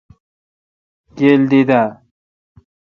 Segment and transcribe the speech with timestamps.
[1.17, 1.83] گیل دے اؘ۔